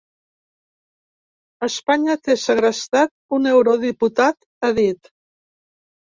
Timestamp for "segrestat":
2.43-3.13